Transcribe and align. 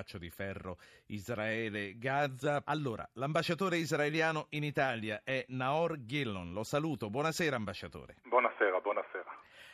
braccio 0.00 0.18
di 0.18 0.30
ferro 0.30 0.78
Israele-Gaza. 1.06 2.62
Allora, 2.64 3.06
l'ambasciatore 3.14 3.76
israeliano 3.76 4.46
in 4.50 4.64
Italia 4.64 5.20
è 5.22 5.44
Naor 5.48 5.98
Gillon. 6.04 6.52
Lo 6.52 6.62
saluto. 6.64 7.10
Buonasera, 7.10 7.56
ambasciatore. 7.56 8.16
Buonasera. 8.22 8.69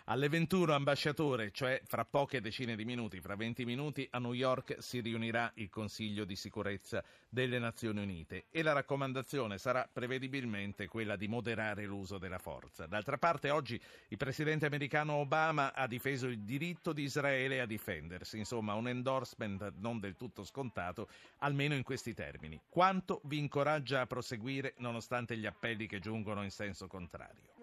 Alle 0.08 0.28
21 0.28 0.72
ambasciatore, 0.72 1.50
cioè 1.50 1.80
fra 1.84 2.04
poche 2.04 2.40
decine 2.40 2.76
di 2.76 2.84
minuti, 2.84 3.20
fra 3.20 3.34
20 3.34 3.64
minuti, 3.64 4.06
a 4.12 4.20
New 4.20 4.34
York 4.34 4.76
si 4.78 5.00
riunirà 5.00 5.50
il 5.56 5.68
Consiglio 5.68 6.24
di 6.24 6.36
sicurezza 6.36 7.02
delle 7.28 7.58
Nazioni 7.58 8.02
Unite 8.02 8.44
e 8.52 8.62
la 8.62 8.72
raccomandazione 8.72 9.58
sarà 9.58 9.88
prevedibilmente 9.92 10.86
quella 10.86 11.16
di 11.16 11.26
moderare 11.26 11.86
l'uso 11.86 12.18
della 12.18 12.38
forza. 12.38 12.86
D'altra 12.86 13.18
parte 13.18 13.50
oggi 13.50 13.80
il 14.06 14.16
presidente 14.16 14.64
americano 14.64 15.14
Obama 15.14 15.74
ha 15.74 15.88
difeso 15.88 16.28
il 16.28 16.38
diritto 16.38 16.92
di 16.92 17.02
Israele 17.02 17.60
a 17.60 17.66
difendersi, 17.66 18.38
insomma 18.38 18.74
un 18.74 18.86
endorsement 18.86 19.72
non 19.78 19.98
del 19.98 20.14
tutto 20.14 20.44
scontato, 20.44 21.08
almeno 21.38 21.74
in 21.74 21.82
questi 21.82 22.14
termini. 22.14 22.60
Quanto 22.68 23.22
vi 23.24 23.38
incoraggia 23.38 24.02
a 24.02 24.06
proseguire 24.06 24.74
nonostante 24.76 25.36
gli 25.36 25.46
appelli 25.46 25.88
che 25.88 25.98
giungono 25.98 26.44
in 26.44 26.52
senso 26.52 26.86
contrario? 26.86 27.54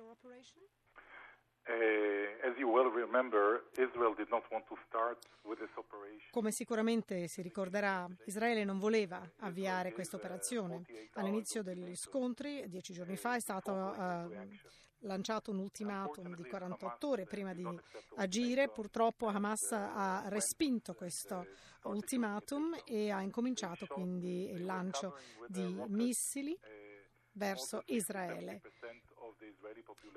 Come 6.31 6.51
sicuramente 6.51 7.27
si 7.27 7.41
ricorderà, 7.41 8.05
Israele 8.25 8.63
non 8.63 8.79
voleva 8.79 9.21
avviare 9.39 9.93
questa 9.93 10.17
operazione. 10.17 10.83
All'inizio 11.13 11.63
degli 11.63 11.95
scontri, 11.95 12.67
dieci 12.67 12.91
giorni 12.93 13.15
fa, 13.15 13.35
è 13.35 13.39
stato 13.39 13.71
uh, 13.71 14.29
lanciato 14.99 15.51
un 15.51 15.59
ultimatum 15.59 16.35
di 16.35 16.43
48 16.43 17.07
ore 17.07 17.23
prima 17.25 17.53
di 17.53 17.65
agire. 18.15 18.67
Purtroppo 18.67 19.27
Hamas 19.27 19.71
ha 19.71 20.23
respinto 20.27 20.93
questo 20.93 21.47
ultimatum 21.83 22.75
e 22.85 23.09
ha 23.09 23.21
incominciato 23.21 23.85
quindi 23.87 24.49
il 24.51 24.65
lancio 24.65 25.17
di 25.47 25.81
missili 25.87 26.57
verso 27.31 27.83
Israele 27.85 28.61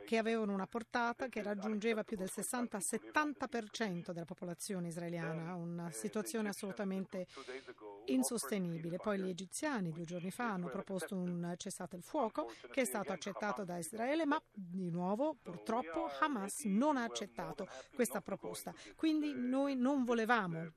che 0.04 0.18
avevano 0.18 0.52
una 0.52 0.66
portata 0.66 1.28
che 1.28 1.42
raggiungeva 1.42 2.04
più 2.04 2.16
del 2.16 2.30
60-70% 2.32 4.12
della 4.12 4.24
popolazione 4.24 4.88
israeliana, 4.88 5.54
una 5.54 5.90
situazione 5.90 6.48
assolutamente 6.48 7.26
insostenibile. 8.06 8.96
Poi 8.96 9.18
gli 9.18 9.28
egiziani 9.28 9.90
due 9.90 10.04
giorni 10.04 10.30
fa 10.30 10.52
hanno 10.52 10.68
proposto 10.68 11.16
un 11.16 11.54
cessate 11.56 11.96
il 11.96 12.02
fuoco 12.02 12.50
che 12.70 12.82
è 12.82 12.84
stato 12.84 13.12
accettato 13.12 13.64
da 13.64 13.78
Israele, 13.78 14.24
ma 14.26 14.40
di 14.52 14.90
nuovo 14.90 15.36
purtroppo 15.42 16.08
Hamas 16.20 16.64
non 16.64 16.96
ha 16.96 17.04
accettato 17.04 17.66
questa 17.94 18.20
proposta. 18.20 18.72
Quindi 18.94 19.32
noi 19.34 19.76
non 19.76 20.04
volevamo 20.04 20.72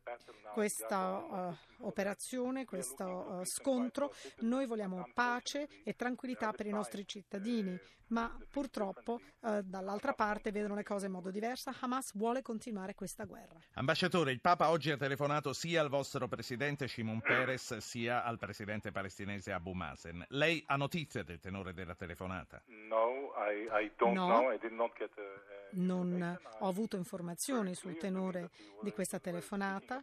questa 0.54 1.18
uh, 1.18 1.86
operazione, 1.86 2.66
questo 2.66 3.06
uh, 3.06 3.46
scontro, 3.46 4.14
noi 4.40 4.66
vogliamo 4.66 5.08
pace 5.14 5.68
e 5.84 5.94
tranquillità 5.94 6.52
per 6.52 6.66
i 6.66 6.72
nostri 6.72 7.06
cittadini, 7.08 7.78
ma 8.08 8.36
purtroppo 8.50 9.20
uh, 9.42 9.62
dall'altra 9.62 10.14
parte 10.14 10.52
vedono 10.52 10.76
le 10.76 10.84
cose 10.84 11.06
in 11.06 11.12
modo 11.12 11.30
diverso. 11.30 11.72
Hamas 11.80 12.16
vuole 12.16 12.42
continuare 12.42 12.96
questa 12.96 13.26
guerra. 13.26 13.60
Ambasciatore, 13.74 14.32
il 14.32 14.42
Papa 14.42 14.70
oggi 14.72 14.90
ha 14.90 14.98
telefonato 14.98 15.54
sia 15.54 15.82
al 15.82 15.90
vostro 15.90 16.28
presidente 16.28 16.88
Shimon 16.88 17.19
Peres 17.22 17.78
sia 17.78 18.24
al 18.24 18.38
presidente 18.38 18.92
palestinese 18.92 19.52
Abu 19.52 19.74
Mazen. 19.74 20.26
Lei 20.30 20.64
ha 20.68 20.76
notizie 20.76 21.24
del 21.24 21.40
tenore 21.40 21.74
della 21.74 21.96
telefonata? 21.96 22.62
No, 22.66 23.34
I, 23.38 23.68
I 23.84 23.92
don't 23.98 24.14
no. 24.14 24.28
know. 24.28 24.52
I 24.52 24.58
did 24.58 24.72
not 24.72 24.96
get 24.98 25.12
a, 25.18 25.50
non 25.72 26.40
ho 26.60 26.68
avuto 26.68 26.98
informazioni 26.98 27.76
sul 27.76 27.98
tenore 27.98 28.50
di 28.82 28.92
questa 28.92 29.20
telefonata. 29.20 30.02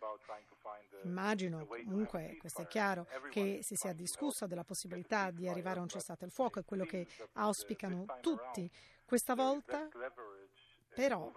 Immagino, 1.03 1.67
comunque, 1.67 2.37
questo 2.39 2.63
è 2.63 2.67
chiaro, 2.67 3.07
che 3.31 3.61
si 3.63 3.77
sia 3.77 3.93
discusso 3.93 4.47
della 4.47 4.65
possibilità 4.65 5.31
di 5.31 5.49
arrivare 5.49 5.79
a 5.79 5.83
un 5.83 5.89
cessate 5.89 6.25
il 6.25 6.31
fuoco, 6.31 6.59
è 6.61 6.65
quello 6.65 6.85
che 6.85 7.07
auspicano 7.35 8.05
tutti. 8.21 8.69
Questa 9.05 9.35
volta 9.35 9.89
però 10.97 11.31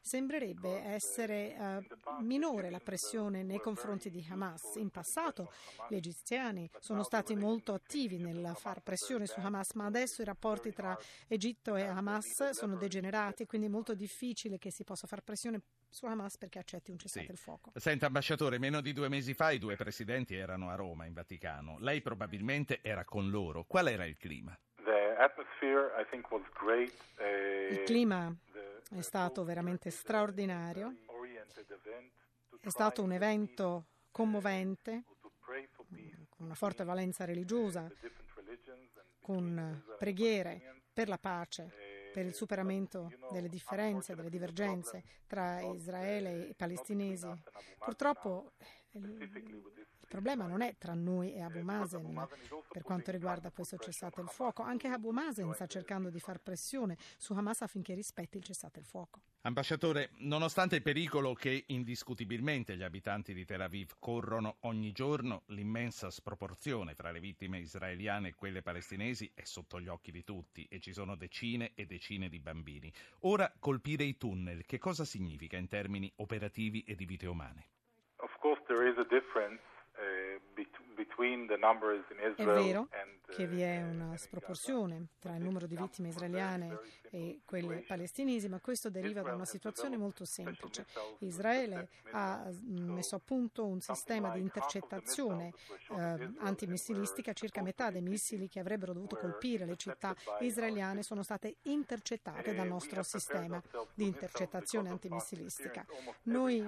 sembrerebbe 0.00 0.80
essere 0.80 1.54
uh, 1.56 2.22
minore 2.24 2.68
la 2.68 2.80
pressione 2.80 3.44
nei 3.44 3.60
confronti 3.60 4.10
di 4.10 4.26
Hamas. 4.28 4.74
In 4.74 4.90
passato 4.90 5.52
gli 5.88 5.94
egiziani 5.94 6.68
sono 6.80 7.04
stati 7.04 7.36
molto 7.36 7.74
attivi 7.74 8.18
nel 8.18 8.54
far 8.56 8.82
pressione 8.82 9.26
su 9.26 9.38
Hamas, 9.38 9.74
ma 9.74 9.86
adesso 9.86 10.20
i 10.20 10.24
rapporti 10.24 10.72
tra 10.72 10.98
Egitto 11.28 11.76
e 11.76 11.82
Hamas 11.82 12.50
sono 12.50 12.74
degenerati, 12.74 13.46
quindi 13.46 13.68
è 13.68 13.70
molto 13.70 13.94
difficile 13.94 14.58
che 14.58 14.72
si 14.72 14.82
possa 14.82 15.06
far 15.06 15.22
pressione 15.22 15.60
su 15.88 16.06
Hamas 16.06 16.36
perché 16.36 16.58
accetti 16.58 16.90
un 16.90 16.98
cessate 16.98 17.26
sì. 17.26 17.30
il 17.30 17.38
fuoco. 17.38 17.70
Senta, 17.76 18.06
ambasciatore, 18.06 18.58
meno 18.58 18.80
di 18.80 18.92
due 18.92 19.08
mesi 19.08 19.32
fa 19.32 19.52
i 19.52 19.58
due 19.58 19.76
presidenti 19.76 20.34
erano 20.34 20.70
a 20.70 20.74
Roma, 20.74 21.06
in 21.06 21.12
Vaticano. 21.12 21.76
Lei 21.78 22.02
probabilmente 22.02 22.80
era 22.82 23.04
con 23.04 23.30
loro. 23.30 23.62
Qual 23.62 23.86
era 23.86 24.04
il 24.04 24.16
clima? 24.16 24.58
Il 27.70 27.82
clima 27.84 28.34
è 28.88 29.00
stato 29.02 29.44
veramente 29.44 29.90
straordinario, 29.90 30.94
è 32.60 32.68
stato 32.68 33.02
un 33.02 33.12
evento 33.12 33.86
commovente, 34.10 35.04
con 36.28 36.46
una 36.46 36.54
forte 36.54 36.84
valenza 36.84 37.24
religiosa, 37.24 37.90
con 39.20 39.84
preghiere 39.98 40.82
per 40.92 41.08
la 41.08 41.18
pace, 41.18 41.70
per 42.12 42.24
il 42.24 42.34
superamento 42.34 43.10
delle 43.30 43.48
differenze, 43.48 44.14
delle 44.14 44.30
divergenze 44.30 45.04
tra 45.26 45.60
Israele 45.60 46.46
e 46.46 46.48
i 46.48 46.54
palestinesi. 46.54 47.28
Purtroppo 47.78 48.52
il 48.92 49.87
problema 50.08 50.46
non 50.46 50.62
è 50.62 50.74
tra 50.76 50.94
noi 50.94 51.34
e 51.34 51.42
Abu 51.42 51.60
Mazen 51.60 52.26
per 52.68 52.82
quanto 52.82 53.12
riguarda 53.12 53.50
questo 53.50 53.76
cessate 53.76 54.20
il 54.20 54.28
fuoco. 54.28 54.62
Anche 54.62 54.88
Abu 54.88 55.10
Mazen 55.10 55.52
sta 55.52 55.66
cercando 55.66 56.10
di 56.10 56.18
far 56.18 56.40
pressione 56.40 56.96
su 57.16 57.34
Hamas 57.34 57.62
affinché 57.62 57.94
rispetti 57.94 58.38
il 58.38 58.42
cessate 58.42 58.80
il 58.80 58.86
fuoco. 58.86 59.20
Ambasciatore, 59.42 60.10
nonostante 60.18 60.76
il 60.76 60.82
pericolo 60.82 61.32
che 61.34 61.64
indiscutibilmente 61.68 62.76
gli 62.76 62.82
abitanti 62.82 63.32
di 63.32 63.44
Tel 63.44 63.60
Aviv 63.60 63.92
corrono 63.98 64.56
ogni 64.60 64.90
giorno, 64.92 65.42
l'immensa 65.46 66.10
sproporzione 66.10 66.94
fra 66.94 67.12
le 67.12 67.20
vittime 67.20 67.60
israeliane 67.60 68.28
e 68.28 68.34
quelle 68.34 68.62
palestinesi 68.62 69.30
è 69.34 69.44
sotto 69.44 69.80
gli 69.80 69.88
occhi 69.88 70.10
di 70.10 70.24
tutti 70.24 70.66
e 70.68 70.80
ci 70.80 70.92
sono 70.92 71.14
decine 71.14 71.72
e 71.74 71.86
decine 71.86 72.28
di 72.28 72.40
bambini. 72.40 72.92
Ora 73.20 73.52
colpire 73.58 74.04
i 74.04 74.16
tunnel, 74.16 74.66
che 74.66 74.78
cosa 74.78 75.04
significa 75.04 75.56
in 75.56 75.68
termini 75.68 76.10
operativi 76.16 76.82
e 76.82 76.94
di 76.94 77.04
vite 77.04 77.26
umane? 77.26 77.66
Of 78.16 78.36
course 78.40 78.62
there 78.66 78.88
is 78.90 78.98
a 78.98 79.04
difference 79.04 79.62
è 82.36 82.44
vero 82.44 82.88
che 83.28 83.46
vi 83.46 83.60
è 83.60 83.82
una 83.82 84.16
sproporzione 84.16 85.08
tra 85.18 85.34
il 85.34 85.42
numero 85.42 85.66
di 85.66 85.76
vittime 85.76 86.08
israeliane 86.08 86.78
e 87.10 87.40
quelle 87.44 87.84
palestinesi, 87.86 88.48
ma 88.48 88.60
questo 88.60 88.88
deriva 88.88 89.22
da 89.22 89.34
una 89.34 89.44
situazione 89.44 89.96
molto 89.96 90.24
semplice. 90.24 90.86
Israele 91.18 91.88
ha 92.12 92.48
messo 92.68 93.16
a 93.16 93.20
punto 93.22 93.66
un 93.66 93.80
sistema 93.80 94.32
di 94.34 94.40
intercettazione 94.40 95.52
eh, 95.90 96.32
antimissilistica, 96.38 97.32
circa 97.32 97.62
metà 97.62 97.90
dei 97.90 98.02
missili 98.02 98.48
che 98.48 98.60
avrebbero 98.60 98.92
dovuto 98.92 99.16
colpire 99.16 99.66
le 99.66 99.76
città 99.76 100.14
israeliane 100.40 101.02
sono 101.02 101.22
state 101.22 101.56
intercettate 101.62 102.54
dal 102.54 102.68
nostro 102.68 103.02
sistema 103.02 103.62
di 103.94 104.06
intercettazione 104.06 104.88
antimissilistica. 104.88 105.84
Noi 106.24 106.64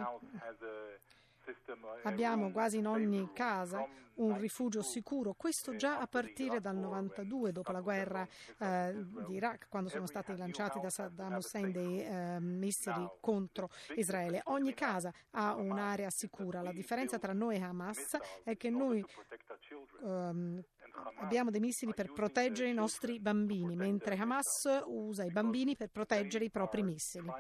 Abbiamo 2.03 2.51
quasi 2.51 2.79
in 2.79 2.87
ogni 2.87 3.31
casa 3.33 3.87
un 4.21 4.39
rifugio 4.39 4.83
sicuro, 4.83 5.35
questo 5.35 5.77
già 5.77 5.99
a 5.99 6.07
partire 6.07 6.61
dal 6.61 6.77
92, 6.77 7.53
dopo 7.53 7.73
la 7.73 7.81
guerra 7.81 8.27
eh, 8.59 8.93
di 9.27 9.35
Iraq, 9.35 9.67
quando 9.69 9.89
sono 9.89 10.07
stati 10.07 10.37
lanciati 10.37 10.79
da 10.79 10.91
Saddam 10.91 11.37
Hussein 11.37 11.73
dei 11.73 12.05
eh, 12.05 12.39
missili 12.41 13.09
contro 13.21 13.71
Israele. 13.97 14.43
Ogni 14.45 14.75
casa 14.75 15.13
ha 15.31 15.55
un'area 15.55 16.11
sicura. 16.11 16.61
La 16.63 16.73
differenza 16.73 17.19
tra 17.19 17.33
noi 17.33 17.57
e 17.57 17.63
Hamas 17.63 18.17
è 18.45 18.57
che 18.57 18.69
noi 18.69 19.05
ehm, 20.05 20.63
abbiamo 21.17 21.51
dei 21.51 21.61
missili 21.61 21.95
per 21.95 22.13
proteggere 22.13 22.69
i 22.69 22.75
nostri 22.75 23.19
bambini, 23.19 23.75
mentre 23.75 24.17
Hamas 24.17 24.83
usa 24.87 25.25
i 25.25 25.31
bambini 25.31 25.77
per 25.77 25.89
proteggere 25.89 26.45
i 26.45 26.51
propri 26.51 26.83
missili. 26.83 27.31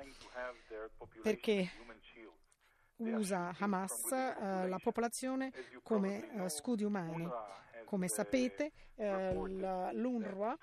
Perché 1.22 1.68
usa 3.00 3.54
Hamas 3.58 4.10
eh, 4.12 4.68
la 4.68 4.78
popolazione 4.82 5.52
come 5.82 6.44
eh, 6.44 6.48
scudi 6.48 6.84
umani. 6.84 7.28
Come 7.84 8.06
sapete, 8.06 8.70
eh, 8.94 9.34
l'UNRWA, 9.34 10.56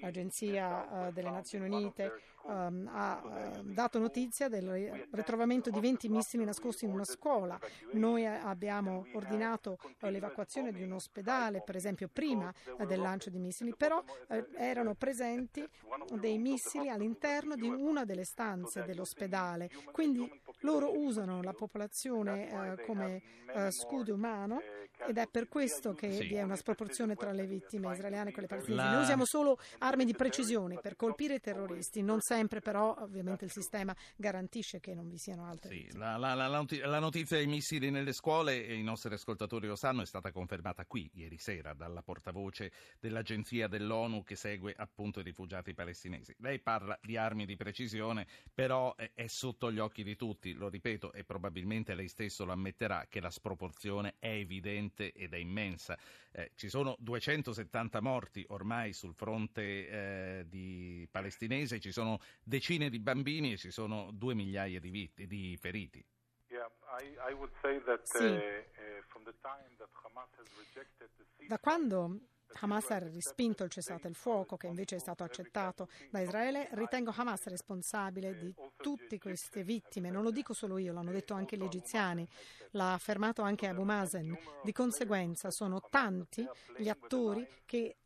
l'Agenzia 0.00 1.08
eh, 1.08 1.12
delle 1.12 1.30
Nazioni 1.30 1.66
Unite, 1.66 2.22
ehm, 2.48 2.90
ha 2.92 3.22
eh, 3.24 3.62
dato 3.62 4.00
notizia 4.00 4.48
del 4.48 5.06
ritrovamento 5.12 5.70
di 5.70 5.78
20 5.78 6.08
missili 6.08 6.44
nascosti 6.44 6.86
in 6.86 6.90
una 6.90 7.04
scuola. 7.04 7.56
Noi 7.92 8.26
abbiamo 8.26 9.06
ordinato 9.12 9.78
l'evacuazione 10.00 10.72
di 10.72 10.82
un 10.82 10.92
ospedale, 10.92 11.62
per 11.62 11.76
esempio, 11.76 12.08
prima 12.12 12.52
del 12.84 12.98
lancio 12.98 13.30
di 13.30 13.38
missili, 13.38 13.74
però 13.76 14.02
erano 14.56 14.94
presenti 14.94 15.64
dei 16.18 16.38
missili 16.38 16.88
all'interno 16.88 17.54
di 17.54 17.68
una 17.68 18.04
delle 18.04 18.24
stanze 18.24 18.84
dell'ospedale. 18.84 19.70
Quindi 19.92 20.28
Loro 20.62 20.96
usano 20.98 21.42
la 21.42 21.52
popolazione 21.52 22.48
eh, 22.78 22.84
come 22.84 23.22
eh, 23.54 23.70
scudo 23.70 24.14
umano 24.14 24.60
ed 25.06 25.18
è 25.18 25.26
per 25.28 25.48
questo 25.48 25.94
che 25.94 26.12
Sì. 26.12 26.26
vi 26.28 26.34
è 26.34 26.42
una 26.42 26.54
sproporzione 26.56 27.16
tra 27.16 27.32
le 27.32 27.46
vittime 27.46 27.92
israeliane 27.92 28.30
e 28.30 28.32
quelle 28.32 28.46
palestinesi. 28.48 28.82
La- 28.84 28.92
Noi 28.92 29.02
usiamo 29.02 29.24
solo 29.24 29.58
armi 29.78 30.04
di 30.04 30.14
precisione 30.14 30.78
per 30.80 30.94
colpire 30.96 31.34
i 31.34 31.40
terroristi, 31.40 32.02
non 32.02 32.20
sempre 32.20 32.60
però 32.60 32.94
ovviamente 32.98 33.44
il 33.44 33.50
sistema 33.50 33.94
garantisce 34.16 34.78
che 34.80 34.94
non 34.94 35.08
vi 35.08 35.18
siano 35.18 35.46
altre 35.46 35.70
Sì, 35.70 35.82
vittime. 35.82 35.98
la, 36.04 36.16
la- 36.16 36.34
la- 36.34 36.46
la 36.46 36.56
noti- 36.56 36.78
la 36.78 36.98
notizia 37.00 37.36
dei 37.38 37.46
missili 37.46 37.90
nelle 37.90 38.12
scuole, 38.12 38.64
e 38.64 38.74
i 38.76 38.82
nostri 38.82 39.12
ascoltatori 39.12 39.66
lo 39.66 39.76
sanno, 39.76 40.02
è 40.02 40.06
stata 40.06 40.30
confermata 40.30 40.86
qui 40.86 41.10
ieri 41.14 41.38
sera 41.38 41.74
dalla 41.74 42.02
portavoce 42.02 42.70
dell'agenzia 43.00 43.66
dell'ONU 43.66 44.22
che 44.22 44.36
segue 44.36 44.72
appunto 44.76 45.20
i 45.20 45.24
rifugiati 45.24 45.74
palestinesi. 45.74 46.34
Lei 46.38 46.60
parla 46.60 46.96
di 47.02 47.16
armi 47.16 47.44
di 47.44 47.56
precisione, 47.56 48.26
però 48.54 48.94
è, 48.94 49.10
è 49.14 49.26
sotto 49.26 49.72
gli 49.72 49.78
occhi 49.80 50.04
di 50.04 50.14
tutti, 50.16 50.51
lo 50.54 50.68
ripeto, 50.68 51.12
e 51.12 51.24
probabilmente 51.24 51.94
lei 51.94 52.08
stesso 52.08 52.44
lo 52.44 52.52
ammetterà 52.52 53.06
che 53.08 53.20
la 53.20 53.30
sproporzione 53.30 54.14
è 54.18 54.28
evidente 54.28 55.12
ed 55.12 55.34
è 55.34 55.36
immensa. 55.36 55.98
Eh, 56.32 56.52
ci 56.54 56.68
sono 56.68 56.96
270 56.98 58.00
morti 58.00 58.44
ormai 58.48 58.92
sul 58.92 59.14
fronte 59.14 59.62
eh, 59.62 60.44
di 60.48 61.06
palestinese, 61.10 61.80
ci 61.80 61.92
sono 61.92 62.20
decine 62.42 62.90
di 62.90 62.98
bambini 62.98 63.52
e 63.52 63.56
ci 63.56 63.70
sono 63.70 64.10
due 64.12 64.34
migliaia 64.34 64.80
di, 64.80 64.90
vitt- 64.90 65.22
di 65.22 65.56
feriti. 65.60 66.04
Sì. 68.04 68.24
the 70.84 70.98
ceasefire, 70.98 71.48
Da 71.48 71.58
quando 71.58 72.20
Hamas 72.60 72.90
ha 72.90 72.98
respinto 72.98 73.64
il 73.64 73.70
cessate 73.70 74.08
il 74.08 74.14
fuoco, 74.14 74.56
che 74.56 74.66
invece 74.66 74.96
è 74.96 74.98
stato 74.98 75.24
accettato 75.24 75.88
da 76.10 76.20
Israele, 76.20 76.68
ritengo 76.72 77.12
Hamas 77.14 77.46
responsabile 77.46 78.36
di 78.36 78.54
tutte 78.76 79.18
queste 79.18 79.64
vittime. 79.64 80.10
Non 80.10 80.22
lo 80.22 80.30
dico 80.30 80.52
solo 80.52 80.78
io, 80.78 80.92
l'hanno 80.92 81.12
detto 81.12 81.34
anche 81.34 81.56
gli 81.56 81.64
egiziani, 81.64 82.26
l'ha 82.72 82.92
affermato 82.92 83.42
anche 83.42 83.66
Abu 83.66 83.82
Mazen. 83.82 84.36
Di 84.62 84.72
conseguenza 84.72 85.50
sono 85.50 85.80
tanti 85.90 86.46
gli 86.76 86.88
attori 86.88 87.46
che 87.64 87.96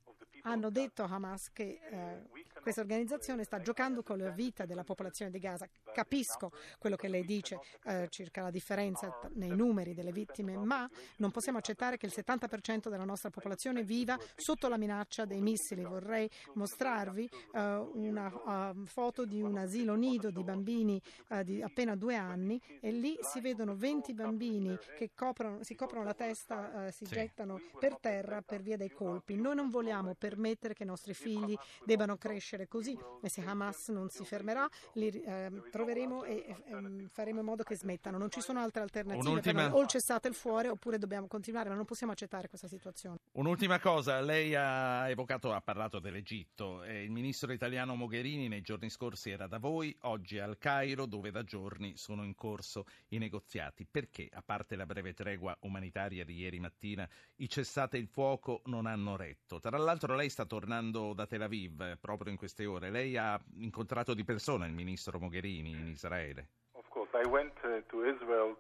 hanno 0.43 0.71
detto 0.71 1.03
a 1.03 1.09
Hamas 1.11 1.51
che 1.53 1.81
eh, 1.91 2.23
questa 2.63 2.81
organizzazione 2.81 3.45
sta 3.45 3.61
giocando 3.61 4.03
con 4.03 4.19
la 4.19 4.31
vita 4.31 4.65
della 4.65 4.85
popolazione 4.85 5.31
di 5.31 5.39
Gaza. 5.39 5.69
Capisco 6.07 6.53
quello 6.79 6.95
che 6.95 7.09
lei 7.09 7.25
dice 7.25 7.59
eh, 7.85 8.09
circa 8.11 8.43
la 8.43 8.51
differenza 8.51 9.19
nei 9.33 9.57
numeri 9.57 9.95
delle 9.95 10.13
vittime, 10.13 10.55
ma 10.55 10.87
non 11.17 11.31
possiamo 11.31 11.57
accettare 11.57 11.97
che 11.97 12.05
il 12.05 12.13
70% 12.15 12.91
della 12.91 13.07
nostra 13.07 13.31
popolazione 13.31 13.83
viva 13.83 14.19
sotto 14.35 14.69
la 14.69 14.77
minaccia 14.77 15.25
dei 15.25 15.41
missili. 15.41 15.85
Vorrei 15.85 16.29
mostrarvi 16.53 17.31
eh, 17.55 17.61
una 17.95 18.31
eh, 18.75 18.85
foto 18.85 19.25
di 19.25 19.41
un 19.41 19.57
asilo 19.57 19.95
nido 19.95 20.31
di 20.31 20.45
bambini 20.45 21.01
eh, 21.29 21.43
di 21.45 21.63
appena 21.63 21.97
due 21.97 22.15
anni 22.15 22.61
e 22.79 22.93
lì 22.93 23.17
si 23.23 23.41
vedono 23.41 23.75
20 23.75 24.13
bambini 24.13 24.77
che 24.99 25.13
coprono- 25.15 25.63
si 25.63 25.75
coprono 25.75 26.05
la 26.05 26.13
testa, 26.13 26.89
eh, 26.89 26.93
si 26.93 27.07
Sì. 27.07 27.15
gettano 27.15 27.59
per 27.81 27.97
terra 27.97 28.43
per 28.43 28.61
via 28.61 28.77
dei 28.77 28.91
colpi. 28.91 29.35
Noi 29.35 29.55
non 29.55 29.71
vogliamo 29.71 30.15
permettere 30.15 30.75
che 30.75 30.83
i 30.83 30.87
nostri 30.87 31.15
figli 31.15 31.57
debbano 31.87 32.19
crescere 32.19 32.69
così 32.69 32.95
e 33.23 33.31
se 33.31 33.41
Hamas 33.43 33.89
non 33.89 34.11
si 34.11 34.27
fermerà 34.27 34.69
li 34.93 35.09
eh, 35.09 35.51
troveremo 35.71 35.85
e 36.25 36.57
ehm, 36.67 37.09
faremo 37.09 37.41
in 37.41 37.47
modo 37.47 37.63
che 37.63 37.77
smettano. 37.77 38.19
Non 38.19 38.31
ci 38.31 38.41
sono 38.41 38.61
altre 38.61 38.83
alternative 38.83 39.29
Un'ultima- 39.29 39.75
o 39.75 39.81
il 39.83 39.89
cessate 39.89 40.29
il 40.29 40.35
fuori 40.35 40.69
oppure 40.69 40.99
dobbiamo 40.99 41.27
continuare, 41.27 41.69
ma 41.69 41.75
non 41.75 41.85
possiamo 41.85 42.13
accettare 42.13 42.49
questa 42.49 42.69
situazione. 42.69 43.19
Un'ultima 43.33 43.79
cosa, 43.79 44.21
lei 44.21 44.55
ha 44.55 45.09
evocato, 45.09 45.53
ha 45.53 45.61
parlato 45.61 45.99
dell'Egitto. 45.99 46.85
Il 46.85 47.11
ministro 47.11 47.53
italiano 47.53 47.95
Mogherini 47.95 48.49
nei 48.49 48.63
giorni 48.63 48.91
scorsi 48.91 49.31
era 49.31 49.47
da 49.47 49.59
voi, 49.59 49.97
oggi 50.03 50.37
è 50.37 50.41
al 50.41 50.59
Cairo, 50.59 51.07
dove 51.07 51.31
da 51.31 51.43
giorni 51.43 51.97
sono 51.97 52.25
in 52.25 52.35
corso 52.35 52.87
i 53.09 53.19
negoziati. 53.19 53.87
Perché, 53.91 54.29
a 54.33 54.43
parte 54.43 54.77
la 54.77 54.87
breve 54.87 55.13
tregua 55.15 55.57
umanitaria 55.61 56.25
di 56.25 56.35
ieri 56.37 56.59
mattina, 56.59 57.09
i 57.37 57.49
cessate 57.49 57.97
il 57.97 58.09
fuoco 58.09 58.63
non 58.67 58.87
hanno 58.87 59.17
retto? 59.17 59.61
Tra 59.61 59.77
l'altro 59.77 60.15
lei 60.15 60.29
sta 60.29 60.45
tornando 60.45 61.13
da 61.13 61.27
Tel 61.27 61.43
Aviv 61.43 61.81
eh, 61.81 61.97
proprio 61.97 62.31
in 62.31 62.39
queste 62.39 62.67
ore. 62.67 62.91
Lei 62.91 63.17
ha 63.17 63.41
incontrato 63.59 64.15
di 64.15 64.25
persona 64.25 64.67
il 64.67 64.73
ministro 64.73 65.19
Mogherini 65.19 65.76
in 65.81 65.89
Israele. 65.89 66.49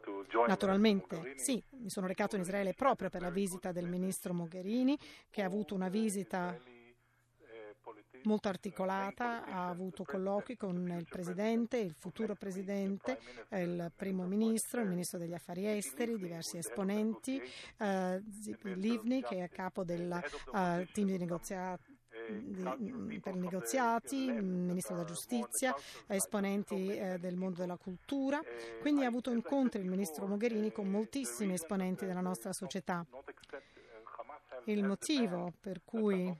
uh, 0.06 0.46
Naturalmente, 0.46 1.34
sì, 1.36 1.62
mi 1.70 1.90
sono 1.90 2.06
recato 2.06 2.36
in 2.36 2.42
Israele 2.42 2.74
proprio 2.74 3.08
per 3.08 3.20
la 3.20 3.30
visita 3.30 3.72
del 3.72 3.86
ministro 3.86 4.32
Mogherini, 4.32 4.98
che 5.30 5.42
ha 5.42 5.46
avuto 5.46 5.74
una 5.74 5.88
visita 5.88 6.58
molto 8.26 8.48
articolata, 8.48 9.44
ha 9.44 9.68
avuto 9.68 10.04
colloqui 10.04 10.56
con 10.56 10.76
il 10.76 11.06
presidente, 11.08 11.78
il 11.78 11.94
futuro 11.96 12.34
presidente, 12.34 13.18
eh, 13.48 13.62
il 13.62 13.92
primo 13.94 14.24
ministro, 14.24 14.80
il 14.80 14.88
ministro 14.88 15.18
degli 15.18 15.32
affari 15.32 15.66
esteri, 15.66 16.16
diversi 16.16 16.58
esponenti, 16.58 17.40
eh, 17.78 18.22
Zipi 18.40 18.74
Livni 18.74 19.22
che 19.22 19.36
è 19.36 19.40
a 19.42 19.48
capo 19.48 19.84
del 19.84 20.12
eh, 20.12 20.88
team 20.92 21.06
di 21.06 21.18
negoziati 21.18 21.95
per 23.20 23.34
i 23.34 23.38
negoziati, 23.38 24.16
il 24.16 24.42
ministro 24.42 24.94
della 24.94 25.06
giustizia, 25.06 25.74
esponenti 26.06 26.88
eh, 26.88 27.18
del 27.18 27.36
mondo 27.36 27.60
della 27.60 27.76
cultura. 27.76 28.40
Quindi 28.80 29.04
ha 29.04 29.08
avuto 29.08 29.30
incontri 29.30 29.80
il 29.80 29.88
ministro 29.88 30.26
Mogherini 30.26 30.72
con 30.72 30.88
moltissimi 30.88 31.54
esponenti 31.54 32.06
della 32.06 32.20
nostra 32.20 32.52
società. 32.52 33.04
Il 34.64 34.84
motivo 34.84 35.52
per 35.60 35.82
cui 35.84 36.34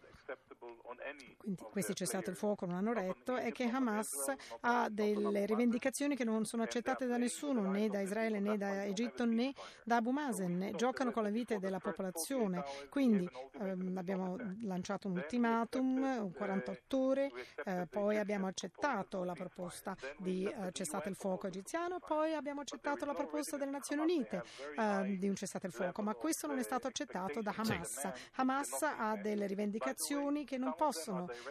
quindi 1.39 1.63
questi 1.71 1.95
cessate 1.95 2.31
il 2.31 2.37
fuoco 2.37 2.67
non 2.67 2.77
hanno 2.77 2.93
retto 2.93 3.37
è 3.37 3.53
che 3.53 3.65
Hamas 3.65 4.33
ha 4.61 4.89
delle 4.91 5.47
rivendicazioni 5.47 6.17
che 6.17 6.25
non 6.25 6.45
sono 6.45 6.63
accettate 6.63 7.07
da 7.07 7.17
nessuno, 7.17 7.71
né 7.71 7.89
da 7.89 8.01
Israele 8.01 8.41
né 8.41 8.57
da 8.57 8.85
Egitto 8.85 9.25
né 9.25 9.53
da 9.85 9.97
Abu 9.97 10.11
Mazen, 10.11 10.73
giocano 10.77 11.13
con 11.13 11.23
la 11.23 11.31
vita 11.31 11.59
della 11.59 11.79
popolazione. 11.79 12.65
Quindi 12.89 13.29
ehm, 13.61 13.97
abbiamo 13.97 14.37
lanciato 14.63 15.09
un 15.09 15.17
ultimatum, 15.17 16.33
48 16.33 16.99
ore, 16.99 17.31
eh, 17.65 17.87
poi 17.89 18.19
abbiamo 18.19 18.47
accettato 18.47 19.23
la 19.25 19.35
proposta 19.35 19.97
di 20.19 20.45
eh, 20.45 20.73
cessate 20.73 21.09
il 21.09 21.15
fuoco 21.15 21.47
egiziano, 21.47 21.99
poi 22.01 22.35
abbiamo 22.35 22.63
accettato 22.63 23.05
la 23.05 23.15
proposta 23.15 23.57
delle 23.57 23.71
Nazioni 23.71 24.03
Unite 24.03 24.43
eh, 24.77 25.17
di 25.19 25.29
un 25.29 25.37
cessate 25.37 25.67
il 25.67 25.73
fuoco, 25.73 26.03
ma 26.03 26.15
questo 26.15 26.47
non 26.47 26.59
è 26.59 26.63
stato 26.63 26.87
accettato 26.87 27.41
da 27.41 27.55
Hamas. 27.57 28.11
Hamas. 28.35 28.83
ha 28.83 29.17
delle 29.17 29.47
rivendicazioni 29.47 30.45
che 30.45 30.57
non 30.57 30.71
possono 30.71 30.86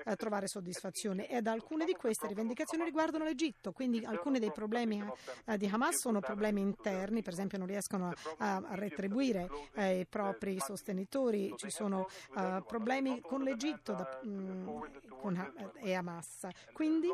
eh, 0.06 0.16
trovare 0.16 0.48
soddisfazione 0.48 1.28
ed 1.30 1.48
alcune 1.48 1.86
di 1.86 1.94
queste 1.94 2.28
rivendicazioni 2.28 2.84
riguardano 2.84 3.24
l'Egitto, 3.24 3.72
quindi 3.72 4.04
alcuni 4.06 4.40
dei 4.40 4.52
problemi 4.52 5.04
eh, 5.46 5.58
di 5.58 5.66
Hamas 5.68 5.98
sono 6.00 6.20
problemi 6.20 6.62
interni, 6.62 7.22
per 7.22 7.34
esempio 7.34 7.58
non 7.58 7.68
riescono 7.68 8.14
a, 8.38 8.56
a 8.56 8.76
retribuire 8.76 9.50
eh, 9.74 10.00
i 10.00 10.06
propri 10.06 10.60
sostenitori, 10.60 11.54
ci 11.58 11.70
sono 11.70 12.08
eh, 12.38 12.64
problemi 12.68 13.22
con 13.22 13.42
l'Egitto 13.42 13.94
da- 13.94 14.20
mh, 14.24 15.18
con 15.20 15.36
Ha- 15.38 15.54
e 15.80 15.94
Hamas. 15.94 16.48
Quindi 16.74 17.10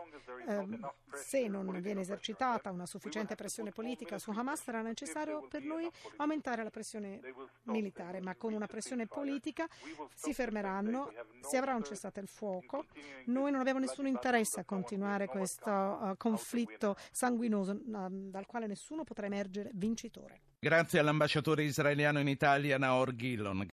ehm, 0.48 0.80
se 1.14 1.48
non 1.48 1.80
viene 1.82 2.02
esercitata 2.02 2.72
una 2.72 2.86
sufficiente 2.86 3.36
pressione 3.36 3.72
politica 3.72 4.18
su 4.18 4.32
Hamas 4.32 4.64
sarà 4.64 4.82
necessario 4.82 5.48
per 5.48 5.64
noi 5.64 5.90
aumentare 6.18 6.64
la 6.64 6.70
pressione 6.70 7.20
militare, 7.64 8.20
ma 8.22 8.36
con 8.36 8.54
una 8.54 8.68
pressione 8.68 9.08
politica 9.08 9.68
si 10.14 10.34
fermeranno, 10.34 11.12
si 11.42 11.56
avrà 11.58 11.76
un 11.76 11.84
cessate 12.12 12.20
il 12.20 12.28
fuoco. 12.28 12.86
Noi 13.26 13.52
non 13.52 13.62
abbiamo 13.62 13.80
nessun 13.80 14.06
interesse 14.06 14.60
a 14.60 14.66
continuare 14.66 15.28
questo 15.28 16.12
eh, 16.12 16.18
conflitto 16.18 16.96
sanguinoso 17.12 17.72
eh, 17.72 17.78
dal 18.10 18.46
quale 18.46 18.68
nessuno 18.68 19.04
potrà 19.04 19.26
emergere 19.26 19.72
vincitore. 19.74 20.42
Grazie 20.60 21.00
all'ambasciatore 21.00 21.64
israeliano 21.64 22.20
in 22.20 22.28
Italia 22.28 22.78
Naor 22.78 23.16
Gillon. 23.16 23.66